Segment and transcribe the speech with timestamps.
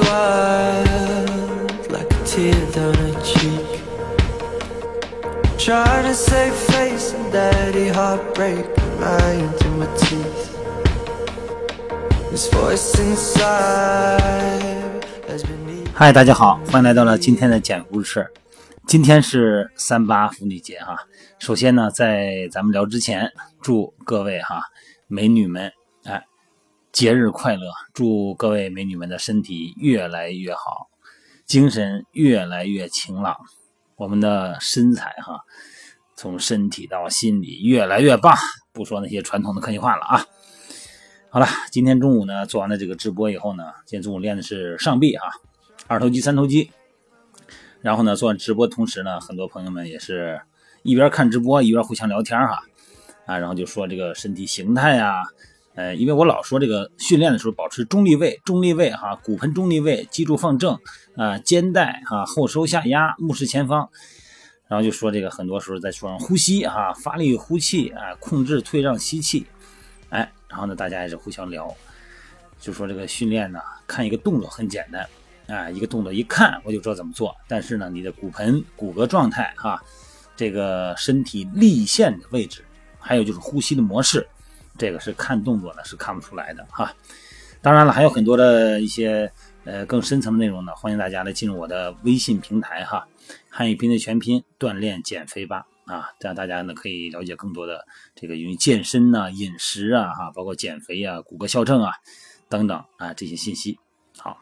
[0.00, 3.66] wild like a tear down her cheek.
[5.58, 8.64] Try to save face and daddy heartbreak
[9.00, 10.56] lying through my teeth.
[12.30, 14.22] This voice inside
[15.28, 15.90] has been me.
[15.94, 18.30] 嗨，大家好，欢迎来到了今天的简故事。
[18.86, 20.96] 今天是三八妇女节哈。
[21.38, 23.30] 首先呢，在咱们聊之前，
[23.60, 24.62] 祝各位哈
[25.06, 25.72] 美女们
[26.90, 27.70] 节日快乐！
[27.92, 30.88] 祝各位美女们的身体越来越好，
[31.44, 33.36] 精神越来越晴朗，
[33.96, 35.42] 我们的身材哈
[36.16, 38.34] 从身体到心理越来越棒。
[38.72, 40.26] 不说那些传统的客气话了啊。
[41.30, 45.28] 好了，今天中午呢做完了这个直播以后呢，今天中午练的是上臂啊，
[45.86, 46.70] 二头肌、三头肌。
[47.82, 50.40] 然后呢，做完直播同时呢，很多朋友们也是
[50.82, 52.62] 一边看直播一边互相聊天哈，
[53.26, 55.22] 啊，然后就说这个身体形态啊，
[55.78, 60.76] 呃，因为我老说这个训练的时候保持中立位，中立位哈，骨盆中立位，脊柱放正
[61.14, 63.88] 啊，肩带哈后收下压，目视前方，
[64.66, 69.46] 然后就说这个很多时候在说呼吸哈，发力呼气啊，控制退让吸气，
[70.08, 71.72] 哎，然后呢，大家也是互相聊，
[72.58, 75.08] 就说这个训练呢，看一个动作很简单。
[75.46, 79.80] 啊，一个动作一看我就知道怎么做，但是呢，你的骨盆骨骼状态哈，
[80.36, 82.62] 这个身体立线的位置，
[82.98, 84.28] 还有就是呼吸的模式，
[84.78, 86.94] 这个是看动作呢是看不出来的哈。
[87.60, 89.30] 当然了，还有很多的一些
[89.64, 93.08] 呃更深层的内容呢，欢迎大家来进入我的微信平台哈，
[93.50, 97.84] 汉语拼的全拼锻炼减肥吧啊，这样大家呢可以了解更多的
[98.14, 101.92] 这个因为健身呐、饮食啊哈，包括减肥啊、骨骼校正啊
[102.48, 103.78] 等等啊这些信息。
[104.16, 104.38] 好。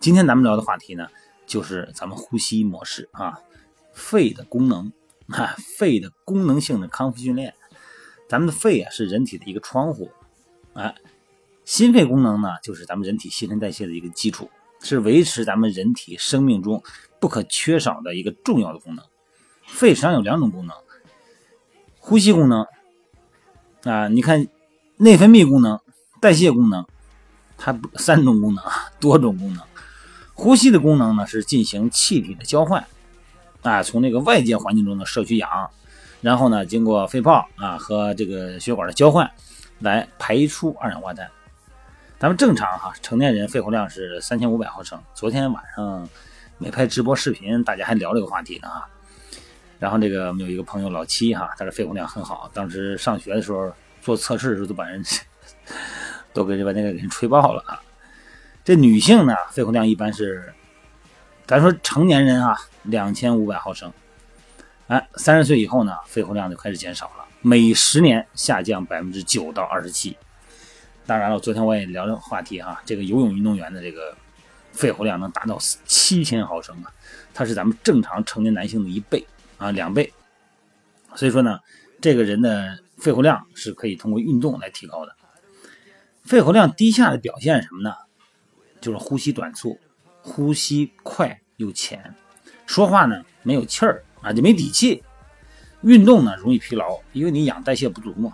[0.00, 1.08] 今天咱们聊的话题呢，
[1.46, 3.38] 就是咱们呼吸模式啊，
[3.94, 4.92] 肺的功能
[5.28, 7.54] 啊，肺的功能性的康复训练。
[8.34, 10.10] 咱们的肺啊是人体的一个窗户，
[10.72, 10.92] 哎，
[11.64, 16.82] 心肺功能呢就是咱们人体新陈代谢的一个基础，是维持咱们人体生命中
[17.20, 19.04] 不可缺少的一个重要的功能。
[19.68, 20.74] 肺实际上有两种功能，
[22.00, 22.66] 呼吸功能
[23.84, 24.48] 啊，你看
[24.96, 25.78] 内分泌功能、
[26.20, 26.84] 代谢功能，
[27.56, 28.64] 它三种功能，
[28.98, 29.62] 多种功能。
[30.32, 32.84] 呼吸的功能呢是进行气体的交换，
[33.62, 35.70] 啊，从那个外界环境中呢摄取氧，
[36.24, 39.30] 然后呢经过肺泡啊和这个血管的交换，
[39.80, 41.30] 来排出二氧化碳。
[42.18, 44.98] 咱们正常哈，成年人肺活量是三千五百毫升。
[45.12, 46.08] 昨天晚上
[46.56, 48.88] 没拍直播视频，大家还聊这个话题呢啊。
[49.78, 53.70] 然后这个我们有一个朋友老七哈，他的肺活量很好，当时上学的时候
[54.00, 55.04] 做测试的时候都把人
[56.32, 57.78] 都给把那个人吹爆了啊。
[58.64, 60.54] 这女性呢，肺活量一般是，
[61.46, 63.92] 咱说成年人啊，两千五百毫升，
[64.86, 70.14] 哎，三十岁以后呢，肺活量就开始减少了，每十年下降百分之九到二十七。
[71.06, 74.14] 当然了，昨天我也聊了话题哈，这个游泳运动员的这个
[74.72, 76.92] 肺活量能达到七千毫升啊，
[77.32, 80.12] 它是咱们正常成年男性的一倍啊，两倍。
[81.14, 81.58] 所以说呢，
[82.02, 85.16] 这个人的肺活量是可以通过运动来提高的。
[86.24, 87.94] 肺活量低下的表现是什么呢？
[88.82, 89.80] 就是呼吸短促，
[90.20, 92.14] 呼吸快又浅，
[92.66, 95.04] 说话呢没有气儿啊，就没底气。
[95.82, 98.32] 运动呢容易疲劳，因为你氧代谢不足嘛。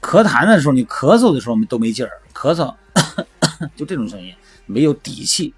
[0.00, 2.74] 咳痰的时候，你咳嗽的时候都没劲儿，咳嗽
[3.74, 4.32] 就这种声音，
[4.66, 5.52] 没有底气。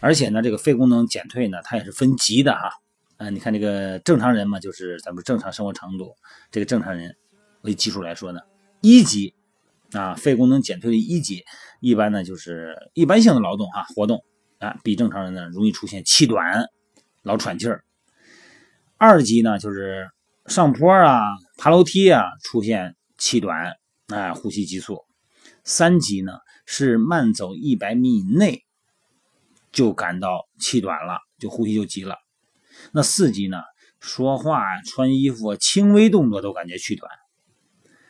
[0.00, 2.72] 而且呢，这个肺功能减退呢，它也是分级的哈。
[3.18, 6.16] 啊，你看这个正常人嘛，就是咱们正常生活程度，
[6.50, 7.16] 这个正常人
[7.62, 8.40] 为基础来说呢，
[8.80, 9.34] 一级。
[9.92, 11.44] 啊，肺功能减退的一级，
[11.80, 14.24] 一般呢就是一般性的劳动啊活动
[14.58, 16.64] 啊，比正常人呢容易出现气短、
[17.22, 17.84] 老喘气儿。
[18.96, 20.10] 二级呢就是
[20.46, 21.20] 上坡啊、
[21.56, 23.74] 爬楼梯啊出现气短
[24.08, 25.04] 啊、呼吸急促。
[25.64, 26.32] 三级呢
[26.66, 28.64] 是慢走一百米以内
[29.70, 32.16] 就感到气短了，就呼吸就急了。
[32.90, 33.62] 那四级呢，
[34.00, 37.10] 说话、穿衣服、轻微动作都感觉气短。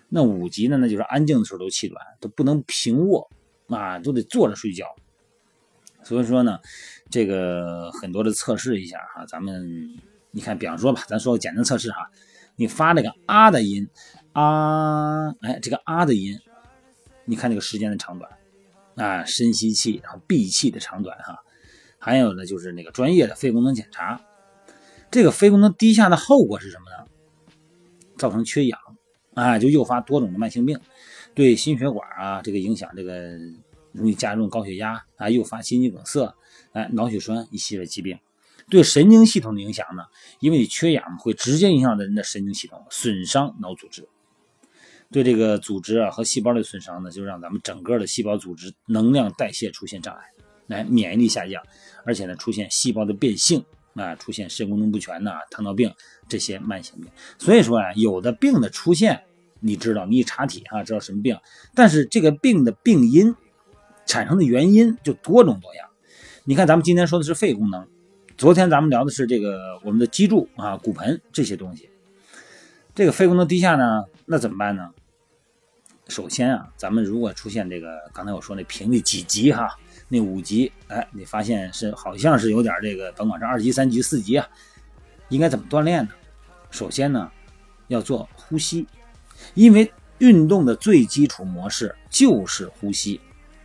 [0.09, 0.77] 那五级呢？
[0.77, 3.31] 那就是安静的时候都气短，都不能平卧
[3.69, 4.87] 啊，都得坐着睡觉。
[6.05, 6.59] 所以说呢，
[7.11, 9.99] 这个很多的测试一下哈，咱们
[10.31, 12.11] 你看，比方说吧，咱说个简单测试哈，
[12.57, 13.89] 你发这个啊的音
[14.33, 16.39] 啊，哎，这个啊的音，
[17.25, 18.31] 你看这个时间的长短
[18.97, 21.39] 啊，深吸气然后闭气的长短哈，
[21.99, 24.21] 还有呢就是那个专业的肺功能检查，
[25.11, 27.11] 这个肺功能低下的后果是什么呢？
[28.17, 28.79] 造成缺氧。
[29.35, 30.79] 啊，就诱发多种的慢性病，
[31.33, 33.39] 对心血管啊这个影响，这个
[33.93, 36.35] 容易加重高血压啊，诱发心肌梗塞，
[36.73, 38.19] 哎，脑血栓一系列疾病。
[38.71, 40.05] 对神经系统的影响呢，
[40.41, 44.09] 因为你缺氧会直接影响人的神经系统，损伤脑组织。
[45.11, 50.23] 对这个组织啊和细胞的损伤呢，就让咱们整个的细胞组织能量代谢出现障碍，
[50.69, 51.63] 来免疫力下降，
[52.07, 53.63] 而且呢出现细胞的变性
[53.95, 55.93] 啊，出现肾功能不全呐、糖尿病
[56.29, 57.11] 这些慢性病。
[57.39, 59.23] 所以说啊，有的病的出现，
[59.61, 61.37] 你知道，你一查体啊知道什么病，
[61.75, 63.35] 但是这个病的病因
[64.07, 65.89] 产生的原因就多种多样。
[66.45, 67.87] 你看，咱们今天说的是肺功能，
[68.37, 71.89] 昨天咱们聊的是这个我们的脊柱啊、骨盆这些东西。
[72.95, 74.91] 这个肺功能低下呢，那怎么办呢？
[76.09, 79.69] 首先啊，咱们如果出现这个刚才我说那频率几级哈，
[80.09, 84.47] 那五级，哎，你发现是好像是有点这个，甭管是二级、三级、四级啊，
[85.29, 86.11] 应该怎么锻炼呢？
[86.71, 87.31] 首先呢，
[87.87, 88.87] 要做呼吸，
[89.55, 93.21] 因为运动的最基础模式就是呼吸，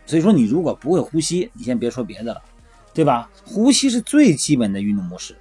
[0.08, 2.42] 所以说你如果不会呼吸，你先别说别的了，
[2.92, 3.30] 对吧？
[3.44, 5.36] 呼吸是最基本的运动模式。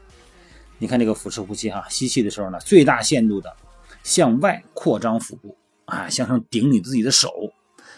[0.77, 3.55] 你看这个腹式呼吸哈，吸气的时候呢，最大限度的
[4.03, 5.57] 向外扩张腹部。
[5.85, 7.31] 啊，向上顶你自己的手，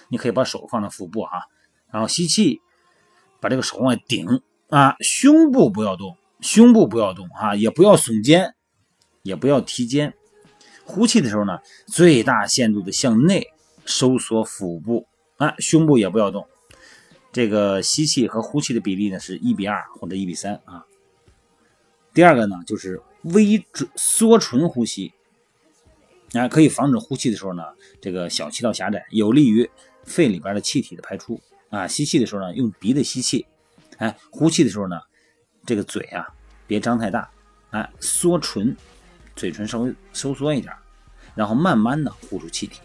[0.10, 1.42] 你可以把手放在腹部啊，
[1.92, 2.62] 然后吸气，
[3.39, 4.27] 把这个手往外顶
[4.69, 8.54] 啊，胸部不要动，胸部不要动啊，也不要耸肩，
[9.24, 10.13] 也不要提肩。
[10.86, 11.57] 呼气的时候呢，
[11.88, 13.48] 最大限度的向内
[13.86, 15.07] 收缩腹部
[15.38, 16.48] 啊，胸部也不要动。
[17.31, 20.85] 这个吸气和呼气的比例呢是一比二或者一比三啊。
[22.13, 23.65] 第二个呢就是微
[23.95, 25.13] 缩唇呼吸。
[26.33, 27.63] 啊，可以防止呼气的时候呢，
[27.99, 29.67] 这个小气道狭窄，有利于
[30.03, 31.41] 肺里边的气体的排出。
[31.69, 33.47] 啊，吸气的时候呢，用鼻子吸气，
[33.97, 35.01] 哎，呼气的时候呢，
[35.65, 36.27] 这个嘴啊
[36.67, 37.27] 别张太大，
[37.71, 38.77] 哎，缩唇，
[39.35, 40.71] 嘴唇稍微收缩一点，
[41.33, 42.79] 然后慢慢的呼出气体。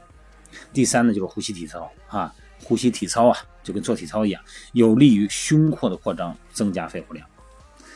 [0.72, 4.40] 第三呢，就是呼吸体操啊，呼吸体操啊，就跟做体操一样，
[4.72, 7.26] 有利于胸廓的扩张，增加肺活量。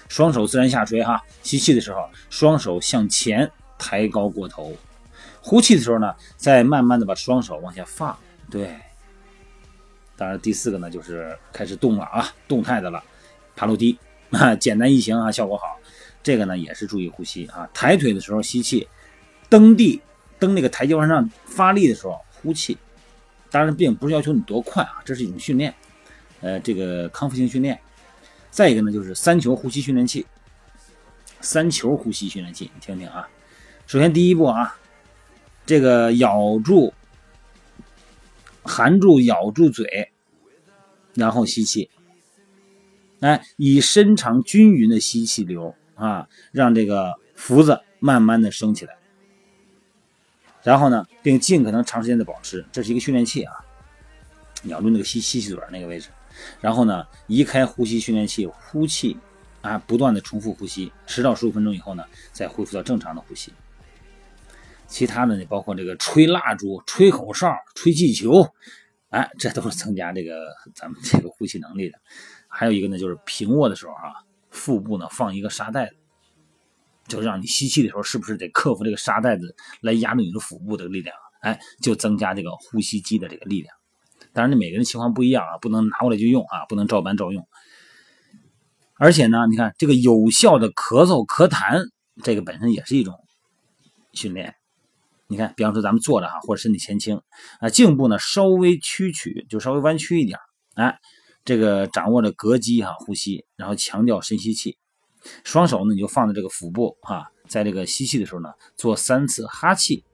[0.08, 3.48] 双手自然下垂哈，吸气的时候，双手向前
[3.78, 4.74] 抬高过头。
[5.42, 8.18] 呼气的时候呢，再慢慢的把双手往下放。
[8.50, 8.74] 对，
[10.16, 13.02] 当然第四个呢，就是开始动了啊，动态的了，
[13.54, 13.98] 爬楼梯
[14.30, 15.78] 啊，简单易行啊，效果好。
[16.22, 18.88] 这个呢也是注意呼吸啊，抬腿的时候吸气，
[19.48, 20.00] 蹬地
[20.38, 22.76] 蹬那个台阶往上发力的时候呼气。
[23.50, 25.74] 当然并不是要求你多快啊，这是一种训练，
[26.40, 27.78] 呃，这个康复性训练。
[28.50, 30.26] 再一个呢，就是三球呼吸训练器，
[31.40, 33.28] 三球呼吸训练器，你听听啊。
[33.86, 34.76] 首先第一步啊。
[35.66, 36.94] 这个咬住、
[38.62, 40.10] 含住、咬住嘴，
[41.12, 41.90] 然后吸气，
[43.20, 48.96] 哎，以深长均匀的吸气流啊，让这个福子慢慢的升起来。
[50.68, 53.54] 然后呢，并尽可能长时间的保持，这是一个训练器啊，
[54.64, 56.10] 咬住那个吸吸气嘴那个位置，
[56.60, 59.16] 然后呢，移开呼吸训练器，呼气
[59.62, 63.50] 啊，不断的重复呼吸，十到十五分钟以后呢，再恢复到正常的呼吸。
[64.86, 68.46] 其他的呢，包括这个吹蜡烛、吹口哨、吹气球，
[69.08, 71.98] 哎，这都是增加这个 咱们这个呼吸能力的。
[72.46, 74.20] 还有一个呢，就是平卧的时候啊，
[74.50, 75.96] 腹部呢放一个沙袋子，
[77.08, 81.16] 就让你吸气的时候，是不是得克服这个沙袋子来压住你的腹部的力量？
[81.40, 83.74] 哎，就增加这个呼吸机的这个力量。
[84.32, 87.46] 当然，你每个人情况不一样啊，不能拿过来就用啊，不能照搬照用。
[88.96, 91.80] 而且呢，你看这个有效的咳嗽咳痰，
[92.22, 93.14] 这个本身也是一种
[94.12, 94.56] 训练。
[95.28, 97.20] 你看，比方说咱们坐着哈，或者身体前倾
[97.60, 100.38] 啊，颈部呢稍微屈曲，就稍微弯曲一点，
[100.74, 100.98] 哎，
[101.44, 104.76] 这个掌握着膈肌哈呼吸，然后强调深吸气，
[105.44, 110.04] 双手呢你就放在这个腹部啊，在这个吸气的时候呢做三次哈气，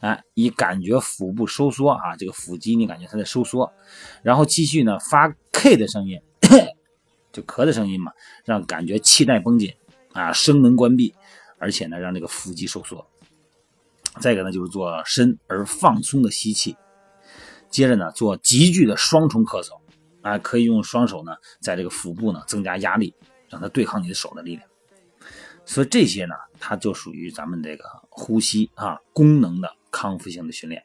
[0.00, 3.72] 哎，以感觉腹部收缩啊，这个腹肌你感觉它在收缩，
[4.22, 6.20] 然后继续呢发 K 的声音，
[7.32, 8.12] 就咳的声音嘛，
[8.44, 9.74] 让感觉气带绷紧
[10.12, 11.14] 啊，声门关闭，
[11.58, 13.06] 而且呢让这个腹肌收缩。
[14.20, 16.76] 再一个呢，就是做深而放松的吸气，
[17.70, 19.78] 接着呢做急剧的双重咳嗽，
[20.22, 23.14] 啊，可以用双手呢在这个腹部呢增加压力，
[23.48, 24.68] 让它对抗你的手的力量。
[25.64, 30.84] 所以这些呢，它就属于咱们这个呼吸啊功能的康复性的训练。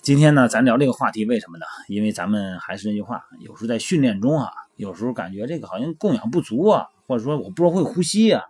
[0.00, 1.64] 今天呢，咱聊这个话题，为什么呢？
[1.86, 8.42] 因为咱们还是那句话，有时候在训练中啊，有时候感觉这个好像供氧不足啊，或者说我不知道会呼吸啊。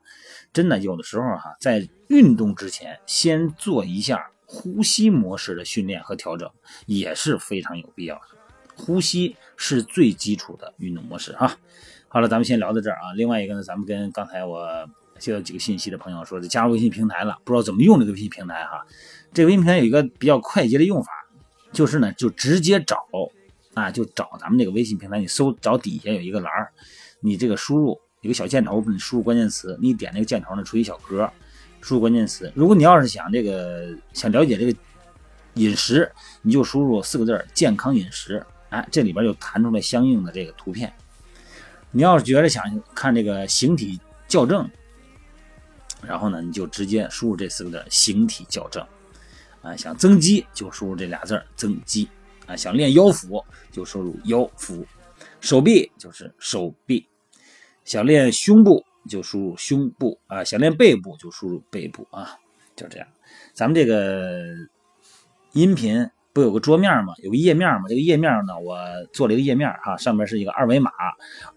[0.55, 6.51] 真的有的时候哈，在运动之前先做一下呼吸模式的训练和调整
[6.87, 8.23] 也是非常有必要的。
[8.75, 11.59] 呼吸是最基础的运动模式哈。
[12.15, 13.15] 好了，咱们先聊到这儿啊。
[13.17, 14.69] 另外一个呢，咱们跟刚才我
[15.19, 18.87] 接到几个信息的朋友说，加入微信平台了，不知道怎么用这个微信平台哈。
[19.33, 21.11] 这个微信平台有一个比较快捷的用法，
[21.73, 22.99] 就是呢，就直接找
[23.73, 26.71] 啊，就找咱们这个微信平台，你搜找底下有一个栏儿，
[27.21, 27.99] 你这个输入。
[28.21, 31.29] 一个小箭头，你输入关键词，你点那个箭头呢，出一小格，
[31.81, 32.53] 输入关键词。
[32.55, 34.79] 如果你要是想这个想了解这个
[35.55, 40.93] 饮食，你就输入四个字健康饮食”，哎，这里边就弹出来相应的这个图片。
[41.93, 44.69] 你要是觉得想看这个形体校正，
[46.03, 48.85] 然后呢，你就直接输入这四个字形体校正”。
[49.63, 52.09] 啊，想增肌就输入这俩字增肌”。
[52.47, 54.85] 啊，想练腰腹就输入腰腹，
[55.41, 57.07] 手臂就是手臂，
[57.85, 62.37] 想练胸部就输入胸部啊，想练背部就输入背部啊，
[62.75, 63.07] 就这样。
[63.53, 64.43] 咱们这个
[65.53, 67.13] 音频不有个桌面吗？
[67.19, 67.83] 有个页面吗？
[67.89, 68.79] 这个页面呢，我
[69.13, 70.91] 做了一个页面哈，上面是一个二维码，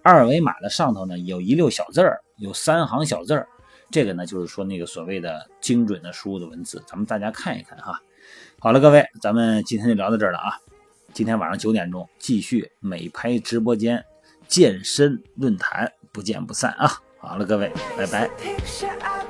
[0.04, 3.48] 二维码的上头呢有一溜小字儿，有三行小字儿，
[3.90, 8.02] 这个呢就是说那个所谓的精准的输入的文字，咱们大家看一看哈。
[8.60, 10.58] 好了，各位，咱们今天就聊到这儿了啊。
[11.14, 14.04] 今天晚上九点钟继续美拍直播间
[14.48, 16.92] 健身论坛，不见不散啊！
[17.18, 19.25] 好了，各位，拜拜。